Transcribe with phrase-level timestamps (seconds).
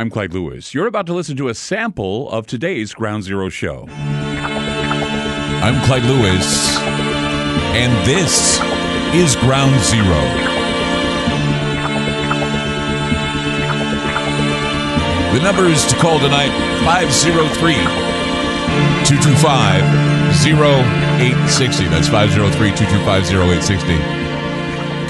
[0.00, 0.72] I'm Clyde Lewis.
[0.72, 3.84] You're about to listen to a sample of today's Ground Zero show.
[3.90, 6.78] I'm Clyde Lewis,
[7.76, 8.58] and this
[9.12, 10.22] is Ground Zero.
[15.34, 16.48] The numbers to call tonight
[16.86, 17.74] 503
[19.04, 19.84] 225
[20.48, 21.84] 0860.
[21.88, 24.19] That's 503 225 0860.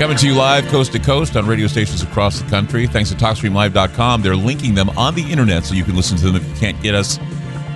[0.00, 2.86] Coming to you live coast to coast on radio stations across the country.
[2.86, 4.22] Thanks to TalkStreamLive.com.
[4.22, 6.82] They're linking them on the internet so you can listen to them if you can't
[6.82, 7.18] get us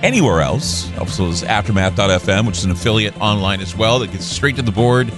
[0.01, 0.91] anywhere else.
[0.97, 4.71] Also, there's Aftermath.fm, which is an affiliate online as well that gets straight to the
[4.71, 5.13] board.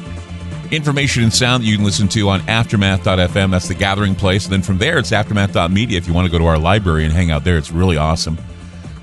[0.69, 3.51] Information and sound that you can listen to on Aftermath.fm.
[3.51, 4.43] That's the gathering place.
[4.43, 5.97] And then from there, it's Aftermath.media.
[5.97, 8.37] If you want to go to our library and hang out there, it's really awesome.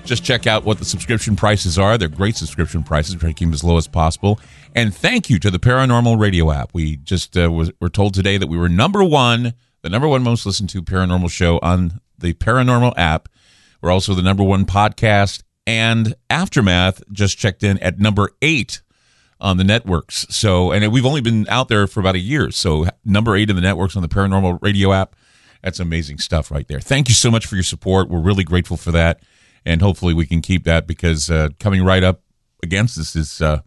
[0.04, 1.96] Just check out what the subscription prices are.
[1.96, 3.14] They're great subscription prices.
[3.14, 4.38] Try to keep them as low as possible.
[4.74, 6.70] And thank you to the Paranormal Radio app.
[6.74, 10.22] We just uh, was, were told today that we were number one, the number one
[10.22, 13.30] most listened to paranormal show on the Paranormal app.
[13.80, 15.42] We're also the number one podcast.
[15.66, 18.83] And Aftermath just checked in at number eight
[19.41, 20.27] on the networks.
[20.28, 22.50] So, and we've only been out there for about a year.
[22.50, 25.16] So, number eight in the networks on the Paranormal Radio app.
[25.62, 26.80] That's amazing stuff right there.
[26.80, 28.11] Thank you so much for your support.
[28.11, 29.22] We're really grateful for that
[29.65, 32.23] and hopefully we can keep that because uh, coming right up
[32.62, 33.61] against us is uh,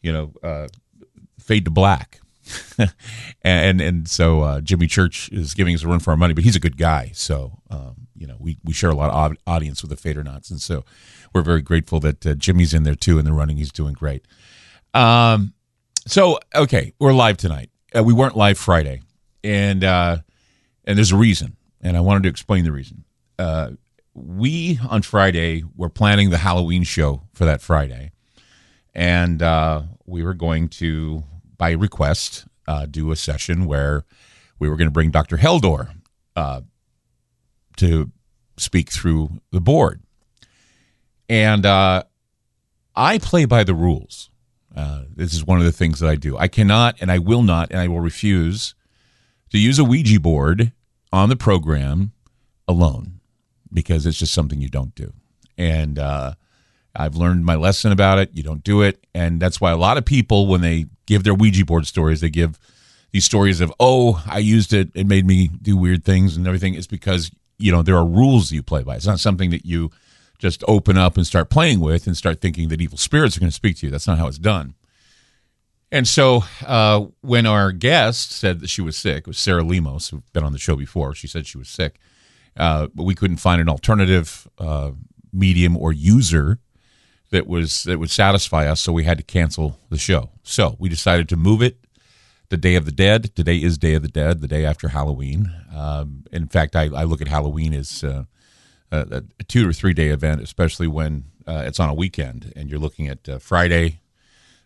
[0.00, 0.68] you know uh,
[1.38, 2.20] fade to black.
[3.42, 6.44] and and so uh, Jimmy Church is giving us a run for our money, but
[6.44, 7.10] he's a good guy.
[7.14, 10.60] So um, you know we, we share a lot of audience with the Fadernauts, and
[10.60, 10.84] so
[11.32, 13.58] we're very grateful that uh, Jimmy's in there too in the running.
[13.58, 14.26] He's doing great.
[14.92, 15.54] Um,
[16.06, 17.70] so okay, we're live tonight.
[17.96, 19.02] Uh, we weren't live Friday,
[19.44, 20.22] and and
[20.84, 23.04] there's a reason, and I wanted to explain the reason.
[23.38, 23.70] Uh,
[24.14, 28.12] we on Friday were planning the Halloween show for that Friday,
[28.94, 31.24] and uh, we were going to,
[31.56, 34.04] by request, uh, do a session where
[34.58, 35.38] we were going to bring Dr.
[35.38, 35.94] Heldor
[36.36, 36.60] uh,
[37.76, 38.10] to
[38.56, 40.02] speak through the board,
[41.28, 42.04] and uh,
[42.94, 44.30] I play by the rules.
[44.74, 46.36] Uh, this is one of the things that I do.
[46.38, 48.74] I cannot, and I will not, and I will refuse
[49.50, 50.72] to use a Ouija board
[51.12, 52.12] on the program
[52.66, 53.20] alone
[53.72, 55.12] because it's just something you don't do.
[55.58, 56.34] And uh,
[56.94, 58.30] I've learned my lesson about it.
[58.32, 59.06] You don't do it.
[59.14, 62.30] And that's why a lot of people, when they give their Ouija board stories, they
[62.30, 62.58] give
[63.12, 64.90] these stories of, oh, I used it.
[64.94, 66.74] It made me do weird things and everything.
[66.74, 68.96] It's because, you know, there are rules you play by.
[68.96, 69.90] It's not something that you
[70.38, 73.50] just open up and start playing with and start thinking that evil spirits are going
[73.50, 73.90] to speak to you.
[73.92, 74.74] That's not how it's done.
[75.92, 80.08] And so uh, when our guest said that she was sick, it was Sarah Lemos,
[80.08, 81.14] who's been on the show before.
[81.14, 82.00] She said she was sick.
[82.56, 84.92] Uh, but we couldn't find an alternative uh,
[85.32, 86.58] medium or user
[87.30, 90.30] that was that would satisfy us, so we had to cancel the show.
[90.42, 91.78] So we decided to move it
[92.50, 93.34] the Day of the Dead.
[93.34, 95.50] Today is Day of the Dead, the day after Halloween.
[95.74, 98.24] Um, in fact, I, I, look at Halloween as uh,
[98.90, 102.68] a, a, two or three day event, especially when uh, it's on a weekend and
[102.68, 104.00] you're looking at uh, Friday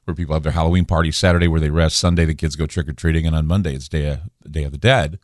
[0.04, 2.88] where people have their Halloween party, Saturday where they rest, Sunday the kids go trick
[2.88, 4.20] or treating, and on Monday it's Day of,
[4.50, 5.20] Day of the Dead.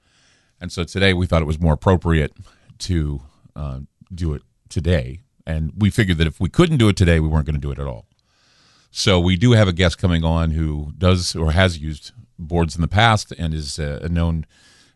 [0.62, 2.32] And so today we thought it was more appropriate
[2.78, 3.20] to
[3.56, 3.80] uh,
[4.14, 5.22] do it today.
[5.44, 7.72] And we figured that if we couldn't do it today, we weren't going to do
[7.72, 8.06] it at all.
[8.92, 12.80] So we do have a guest coming on who does or has used boards in
[12.80, 14.46] the past and is a known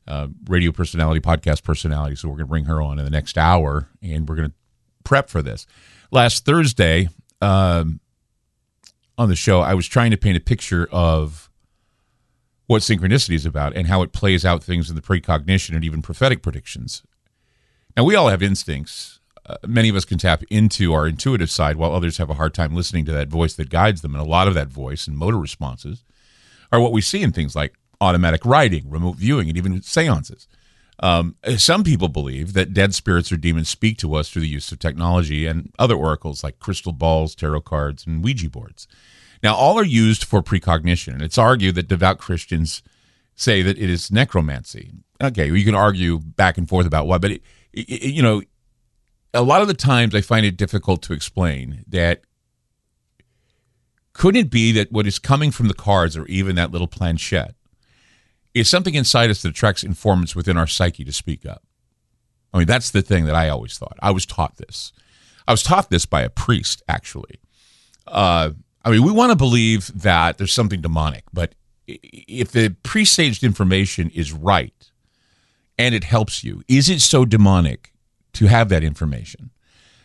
[0.06, 2.14] uh, radio personality, podcast personality.
[2.14, 4.54] So we're going to bring her on in the next hour and we're going to
[5.02, 5.66] prep for this.
[6.12, 7.08] Last Thursday
[7.42, 7.98] um,
[9.18, 11.45] on the show, I was trying to paint a picture of
[12.66, 16.02] what synchronicity is about and how it plays out things in the precognition and even
[16.02, 17.02] prophetic predictions.
[17.96, 19.20] Now, we all have instincts.
[19.44, 22.52] Uh, many of us can tap into our intuitive side while others have a hard
[22.52, 24.14] time listening to that voice that guides them.
[24.14, 26.04] And a lot of that voice and motor responses
[26.72, 30.48] are what we see in things like automatic writing, remote viewing, and even seances.
[31.00, 34.72] Um, some people believe that dead spirits or demons speak to us through the use
[34.72, 38.88] of technology and other oracles like crystal balls, tarot cards, and Ouija boards.
[39.42, 42.82] Now, all are used for precognition, and it's argued that devout Christians
[43.34, 44.92] say that it is necromancy.
[45.22, 47.42] Okay, you can argue back and forth about what, but it,
[47.72, 48.42] it, you know,
[49.34, 52.22] a lot of the times I find it difficult to explain that.
[54.12, 57.54] Couldn't it be that what is coming from the cards or even that little planchette
[58.54, 61.62] is something inside us that attracts informants within our psyche to speak up?
[62.54, 63.98] I mean, that's the thing that I always thought.
[64.00, 64.90] I was taught this.
[65.46, 67.38] I was taught this by a priest, actually.
[68.06, 68.52] Uh,
[68.86, 71.56] I mean, we want to believe that there's something demonic, but
[71.88, 74.92] if the presaged information is right
[75.76, 77.92] and it helps you, is it so demonic
[78.34, 79.50] to have that information?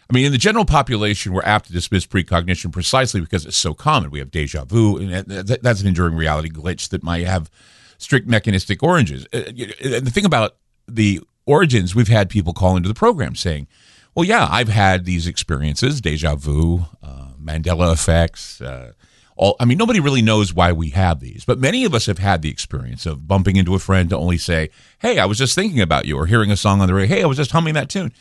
[0.10, 3.76] I mean, in the general population, we're apt to dismiss precognition precisely because it's so
[3.76, 4.10] common.
[4.10, 7.52] We have deja vu, and that's an enduring reality glitch that might have
[8.00, 9.28] strict mechanistic oranges.
[9.32, 9.44] Uh,
[9.84, 10.56] and the thing about
[10.88, 13.68] the origins, we've had people call into the program saying,
[14.16, 18.62] well, yeah, I've had these experiences, deja vu, uh, Mandela effects.
[18.62, 18.94] Uh,
[19.36, 22.20] all, I mean, nobody really knows why we have these, but many of us have
[22.20, 25.56] had the experience of bumping into a friend to only say, hey, I was just
[25.56, 27.74] thinking about you, or hearing a song on the radio, hey, I was just humming
[27.74, 28.12] that tune.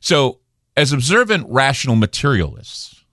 [0.00, 0.38] So,
[0.76, 3.04] as observant, rational materialists,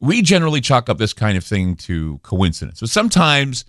[0.00, 2.80] we generally chalk up this kind of thing to coincidence.
[2.80, 3.64] But sometimes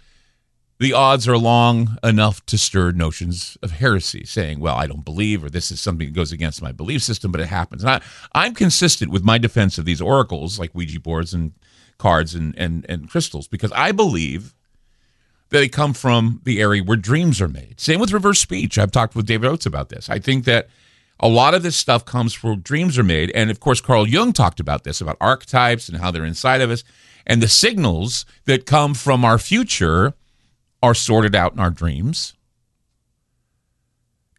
[0.80, 5.44] the odds are long enough to stir notions of heresy, saying, well, I don't believe,
[5.44, 7.84] or this is something that goes against my belief system, but it happens.
[7.84, 8.02] And I,
[8.34, 11.52] I'm consistent with my defense of these oracles, like Ouija boards and
[11.98, 14.56] cards and, and, and crystals, because I believe
[15.50, 17.80] that they come from the area where dreams are made.
[17.80, 18.78] Same with reverse speech.
[18.78, 20.10] I've talked with David Oates about this.
[20.10, 20.70] I think that
[21.20, 23.32] a lot of this stuff comes from dreams are made.
[23.32, 26.72] And of course, Carl Jung talked about this, about archetypes and how they're inside of
[26.72, 26.86] us.
[27.28, 30.14] And the signals that come from our future
[30.82, 32.34] are sorted out in our dreams.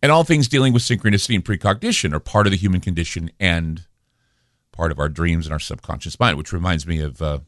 [0.03, 3.87] And all things dealing with synchronicity and precognition are part of the human condition and
[4.73, 7.41] part of our dreams and our subconscious mind, which reminds me of uh,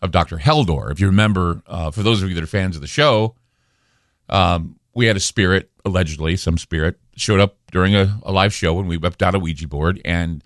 [0.00, 0.36] of Dr.
[0.36, 0.92] Heldor.
[0.92, 3.34] If you remember, uh, for those of you that are fans of the show,
[4.28, 8.74] um, we had a spirit, allegedly, some spirit, showed up during a, a live show
[8.74, 10.00] when we whipped out a Ouija board.
[10.04, 10.44] And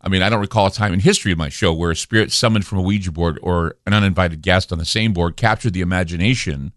[0.00, 2.32] I mean, I don't recall a time in history of my show where a spirit
[2.32, 5.80] summoned from a Ouija board or an uninvited guest on the same board captured the
[5.80, 6.72] imagination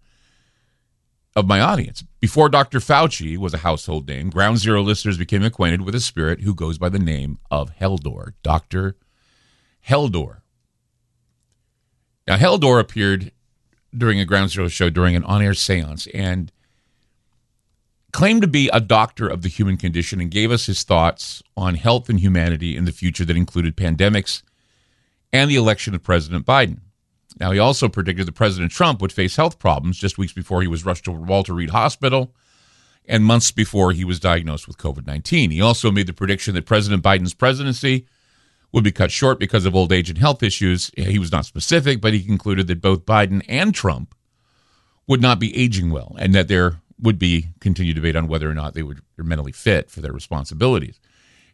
[1.35, 2.03] of my audience.
[2.19, 2.79] Before Dr.
[2.79, 6.77] Fauci was a household name, Ground Zero listeners became acquainted with a spirit who goes
[6.77, 8.95] by the name of Heldor, Dr.
[9.87, 10.41] Heldor.
[12.27, 13.31] Now, Heldor appeared
[13.95, 16.51] during a Ground Zero show during an on air seance and
[18.11, 21.75] claimed to be a doctor of the human condition and gave us his thoughts on
[21.75, 24.41] health and humanity in the future that included pandemics
[25.33, 26.79] and the election of President Biden.
[27.39, 30.67] Now, he also predicted that President Trump would face health problems just weeks before he
[30.67, 32.33] was rushed to Walter Reed Hospital
[33.07, 35.51] and months before he was diagnosed with COVID 19.
[35.51, 38.07] He also made the prediction that President Biden's presidency
[38.71, 40.91] would be cut short because of old age and health issues.
[40.97, 44.15] He was not specific, but he concluded that both Biden and Trump
[45.07, 48.53] would not be aging well and that there would be continued debate on whether or
[48.53, 50.99] not they would, mentally fit for their responsibilities.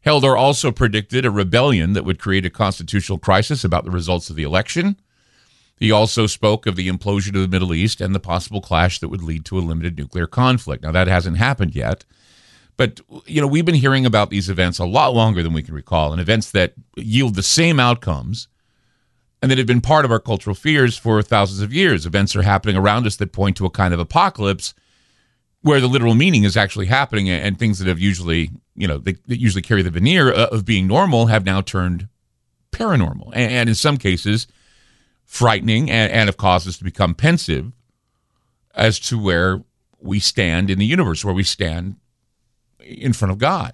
[0.06, 4.36] Heldor also predicted a rebellion that would create a constitutional crisis about the results of
[4.36, 5.00] the election
[5.82, 9.10] he also spoke of the implosion of the Middle East and the possible clash that
[9.10, 10.84] would lead to a limited nuclear conflict.
[10.84, 12.06] Now, that hasn't happened yet.
[12.78, 15.74] But, you know, we've been hearing about these events a lot longer than we can
[15.74, 18.48] recall, and events that yield the same outcomes
[19.42, 22.06] and that have been part of our cultural fears for thousands of years.
[22.06, 24.76] Events are happening around us that point to a kind of apocalypse
[25.62, 29.18] where the literal meaning is actually happening, and things that have usually, you know, that
[29.28, 32.08] usually carry the veneer uh, of being normal have now turned
[32.72, 33.32] paranormal.
[33.34, 34.48] And in some cases,
[35.32, 37.72] frightening and, and have caused us to become pensive
[38.76, 39.64] as to where
[39.98, 41.96] we stand in the universe, where we stand
[42.82, 43.72] in front of God.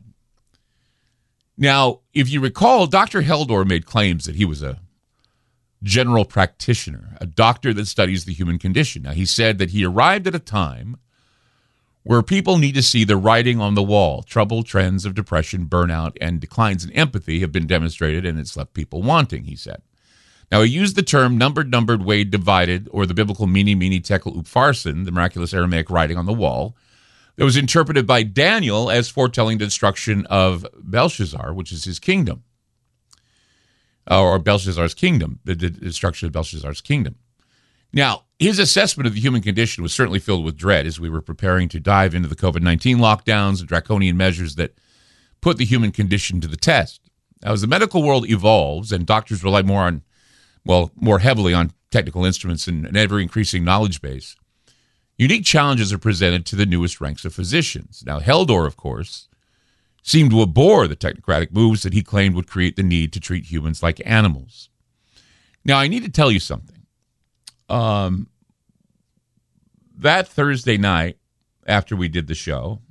[1.57, 3.23] Now, if you recall, Dr.
[3.23, 4.81] Heldor made claims that he was a
[5.81, 9.01] general practitioner, a doctor that studies the human condition.
[9.01, 10.97] Now, he said that he arrived at a time
[12.03, 14.21] where people need to see the writing on the wall.
[14.21, 18.75] Trouble, trends of depression, burnout, and declines in empathy have been demonstrated, and it's left
[18.75, 19.81] people wanting, he said.
[20.51, 24.33] Now, he used the term numbered, numbered, weighed, divided, or the biblical mene, mene, tekel,
[24.33, 26.75] upharsin, the miraculous Aramaic writing on the wall,
[27.35, 32.43] that was interpreted by Daniel as foretelling the destruction of Belshazzar, which is his kingdom,
[34.09, 37.15] uh, or Belshazzar's kingdom, the destruction of Belshazzar's kingdom.
[37.93, 41.21] Now, his assessment of the human condition was certainly filled with dread as we were
[41.21, 44.77] preparing to dive into the COVID 19 lockdowns and draconian measures that
[45.41, 47.01] put the human condition to the test.
[47.43, 50.03] Now, as the medical world evolves and doctors rely more on
[50.67, 54.35] well, more heavily on technical instruments and an ever increasing knowledge base,
[55.17, 58.03] unique challenges are presented to the newest ranks of physicians.
[58.05, 59.29] Now, Heldor, of course,
[60.03, 63.45] seemed to abhor the technocratic moves that he claimed would create the need to treat
[63.45, 64.69] humans like animals.
[65.63, 66.83] Now, I need to tell you something.
[67.69, 68.27] Um,
[69.97, 71.17] that Thursday night,
[71.65, 72.81] after we did the show,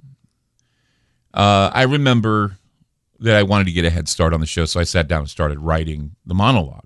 [1.35, 2.57] uh, I remember
[3.21, 5.21] that I wanted to get a head start on the show, so I sat down
[5.21, 6.86] and started writing the monologue.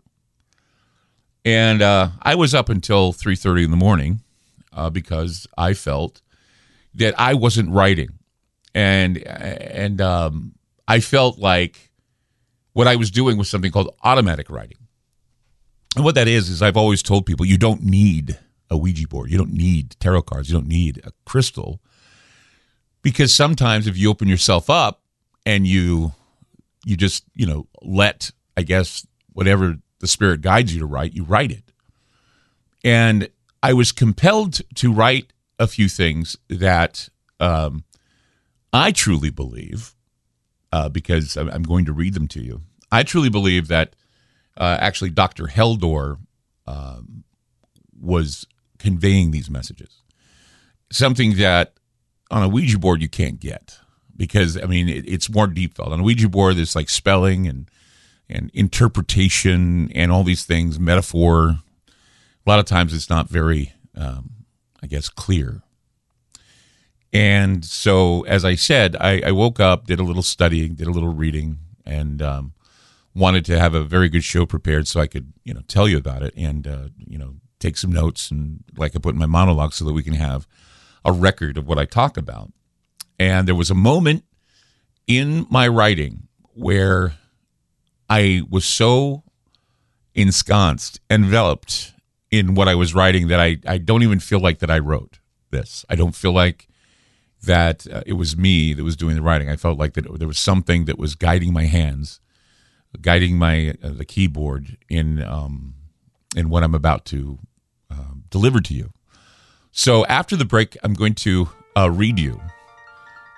[1.45, 4.21] And uh, I was up until 3.30 in the morning
[4.73, 6.21] uh, because I felt
[6.95, 8.11] that I wasn't writing.
[8.75, 10.55] And, and um,
[10.87, 11.91] I felt like
[12.73, 14.79] what I was doing was something called automatic writing.
[15.97, 19.31] And what that is, is I've always told people you don't need a Ouija board.
[19.31, 20.49] You don't need tarot cards.
[20.49, 21.81] You don't need a crystal.
[23.03, 25.03] Because sometimes if you open yourself up
[25.45, 26.13] and you
[26.85, 31.25] you just, you know, let, I guess, whatever the Spirit guides you to write, you
[31.25, 31.73] write it.
[32.83, 33.29] And
[33.63, 37.85] I was compelled to write a few things that Um,
[38.73, 39.95] I truly believe,
[40.73, 42.61] uh, because I'm going to read them to you.
[42.93, 43.97] I truly believe that
[44.57, 45.47] uh, actually Dr.
[45.47, 46.19] Heldor
[46.67, 47.25] um,
[48.01, 48.47] was
[48.79, 50.03] conveying these messages.
[50.93, 51.75] Something that
[52.31, 53.79] on a Ouija board you can't get
[54.17, 55.93] because I mean it, it's more deep felt.
[55.93, 57.69] On a Ouija board, there's like spelling and
[58.31, 61.59] and interpretation and all these things, metaphor.
[62.47, 64.31] A lot of times it's not very, um,
[64.83, 65.63] I guess, clear.
[67.13, 70.93] And so, as I said, I, I, woke up, did a little studying, did a
[70.93, 72.53] little reading, and um,
[73.15, 75.99] wanted to have a very good show prepared so I could, you know, tell you
[75.99, 79.27] about it and, uh, you know, take some notes and like I put in my
[79.27, 80.47] monologue so that we can have
[81.05, 82.53] a record of what I talk about.
[83.19, 84.25] And there was a moment
[85.07, 87.15] in my writing where
[88.11, 89.23] I was so
[90.15, 91.95] ensconced, enveloped
[92.31, 95.21] in what I was writing that I, I don't even feel like that I wrote
[95.51, 95.85] this.
[95.89, 96.69] I don't feel like
[97.43, 99.49] that uh, it was me that was doing the writing.
[99.49, 102.21] I felt like that there was something that was guiding my hands,
[103.01, 105.75] guiding my uh, the keyboard in um,
[106.37, 107.39] in what I'm about to
[107.91, 108.93] uh, deliver to you.
[109.71, 112.41] So after the break, I'm going to uh, read you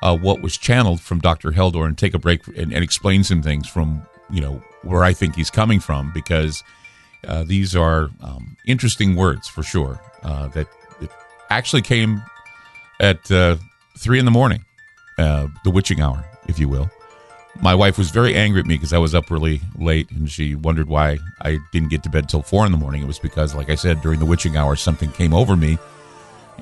[0.03, 1.53] uh, what was channeled from Dr.
[1.53, 5.13] Heldor and take a break and, and, explain some things from you know where I
[5.13, 6.65] think he's coming from because
[7.27, 10.67] uh, these are um, interesting words for sure uh, that,
[11.51, 12.23] actually came
[12.99, 13.57] at uh,
[13.99, 14.65] three in the morning,
[15.19, 16.91] uh, the witching hour, if you will.
[17.61, 20.55] My wife was very angry at me because I was up really late, and she
[20.55, 23.03] wondered why I didn't get to bed till four in the morning.
[23.03, 25.77] It was because, like I said, during the witching hour, something came over me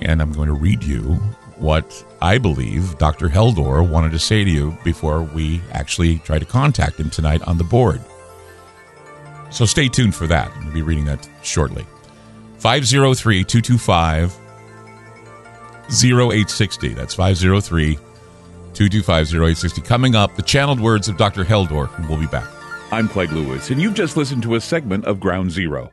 [0.01, 1.21] and I'm going to read you
[1.61, 3.29] what I believe Dr.
[3.29, 7.59] Heldor wanted to say to you before we actually try to contact him tonight on
[7.59, 8.01] the board.
[9.51, 10.49] So stay tuned for that.
[10.49, 11.85] I'm going to be reading that shortly.
[12.59, 14.39] 503 225
[15.91, 16.89] 0860.
[16.95, 17.95] That's 503
[18.75, 19.83] 225 0860.
[19.83, 21.45] Coming up, the channeled words of Dr.
[21.45, 22.49] Heldor, we'll be back.
[22.93, 25.93] I'm Clyde Lewis, and you've just listened to a segment of Ground Zero.